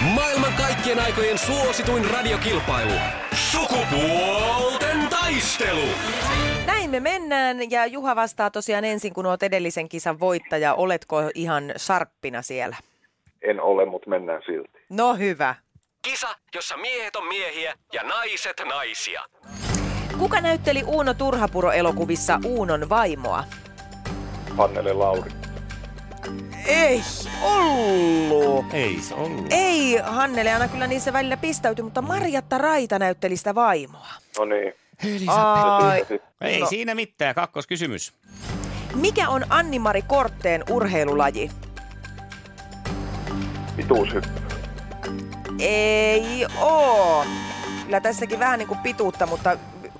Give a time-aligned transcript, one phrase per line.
[0.00, 2.92] Maailman kaikkien aikojen suosituin radiokilpailu.
[3.34, 5.88] Sukupuolten taistelu.
[6.66, 10.74] Näin me mennään ja Juha vastaa tosiaan ensin, kun olet edellisen kisan voittaja.
[10.74, 12.76] Oletko ihan sharppina siellä?
[13.42, 14.78] En ole, mutta mennään silti.
[14.90, 15.54] No hyvä.
[16.02, 19.22] Kisa, jossa miehet on miehiä ja naiset naisia.
[20.18, 23.44] Kuka näytteli Uuno Turhapuro-elokuvissa Uunon vaimoa?
[24.56, 25.39] Hannele Lauri.
[26.70, 27.02] Ei
[27.42, 28.66] ollut.
[28.74, 29.46] Ei se ollut.
[29.50, 34.08] Ei, Hannele aina kyllä niissä välillä pistäytyi, mutta Marjatta Raita näytteli sitä vaimoa.
[34.38, 34.72] No niin.
[35.28, 36.06] Ai.
[36.40, 36.66] Ei No.
[36.66, 37.34] siinä mitään.
[37.34, 38.12] Kakkoskysymys.
[38.94, 41.50] Mikä on Anni-Mari Kortteen urheilulaji?
[43.76, 44.30] Pituushyppy.
[45.58, 47.24] Ei oo.
[47.84, 49.56] Kyllä tässäkin vähän niin kuin pituutta, mutta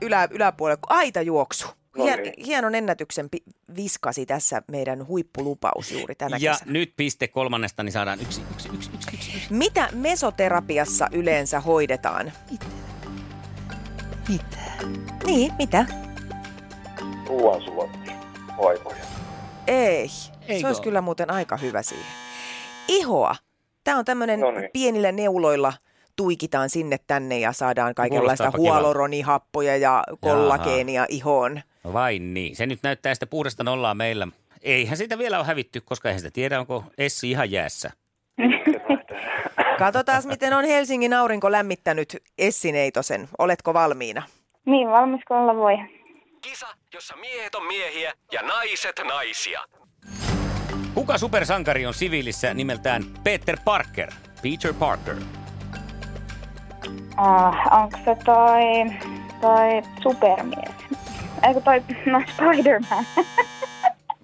[0.00, 0.80] ylä, yläpuolella.
[0.88, 1.66] Aitajuoksu.
[1.96, 3.28] No Hien, hienon ennätyksen
[3.76, 6.72] viskasi tässä meidän huippulupaus juuri tänä Ja kesänä.
[6.72, 9.30] nyt piste kolmannesta, niin saadaan yksi, yksi, yksi, yksi, yksi.
[9.50, 12.32] Mitä mesoterapiassa yleensä hoidetaan?
[14.28, 14.86] Mitä?
[15.26, 15.86] Niin, mitä?
[17.26, 18.00] Ruoansulatus.
[18.62, 19.04] Vaivoja.
[19.66, 20.10] Ei.
[20.48, 22.06] Eikö Se olisi kyllä muuten aika hyvä siihen.
[22.88, 23.36] Ihoa.
[23.84, 24.70] Tämä on tämmöinen No niin.
[24.72, 25.72] pienillä neuloilla
[26.16, 31.60] tuikitaan sinne tänne ja saadaan kaikenlaista hualoronihappoja ja kollageenia ihoon.
[31.92, 32.56] Vai niin.
[32.56, 34.28] Se nyt näyttää sitä puhdasta nollaa meillä.
[34.62, 37.90] Eihän sitä vielä ole hävitty, koska eihän sitä tiedä, onko Essi ihan jäässä.
[39.78, 43.28] Katsotaan, miten on Helsingin aurinko lämmittänyt Essi Neitosen.
[43.38, 44.22] Oletko valmiina?
[44.66, 45.74] Niin, valmis kun olla voi.
[46.40, 49.60] Kisa, jossa miehet on miehiä ja naiset naisia.
[50.94, 54.10] Kuka supersankari on siviilissä nimeltään Peter Parker?
[54.42, 55.16] Peter Parker.
[57.16, 58.60] Ah, onko se toi,
[59.40, 60.74] toi supermies?
[61.42, 63.04] Eikö toi, no Spider-Man?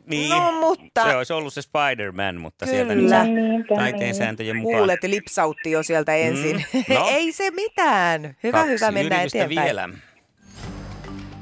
[0.06, 0.30] Niin.
[0.30, 2.76] No, mutta- Se olisi ollut se Spider-Man, mutta Kyllä.
[2.76, 4.14] sieltä nyt se niinpä taiteen niin.
[4.14, 4.78] sääntöjen mukaan.
[4.78, 6.64] Kuulet, lipsautti jo sieltä ensin.
[6.74, 7.06] Mm, no.
[7.10, 8.36] Ei se mitään.
[8.42, 9.64] Hyvä, Kaksi hyvä, mennään eteenpäin.
[9.66, 9.88] vielä.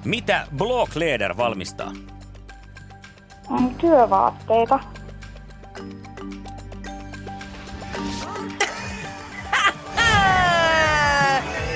[0.05, 1.93] Mitä Blockleder valmistaa?
[3.51, 4.81] Mm, Työvaatteita.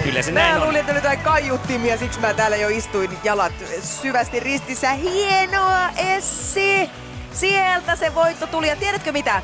[0.04, 0.62] Kyllä se näin Mä on.
[0.64, 4.92] luulin, että oli jotain kaiuttimia, siksi mä täällä jo istuin jalat syvästi ristissä.
[4.92, 6.90] Hienoa, Essi!
[7.32, 8.68] Sieltä se voitto tuli.
[8.68, 9.42] Ja tiedätkö mitä?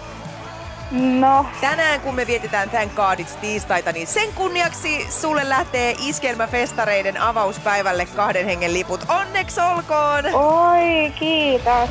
[0.91, 7.21] No, Tänään kun me vietetään Thank God It's tiistaita, niin sen kunniaksi sulle lähtee Iskelmäfestareiden
[7.21, 9.05] avauspäivälle kahden hengen liput.
[9.09, 10.25] Onneksi olkoon!
[10.35, 11.91] oi kiitos.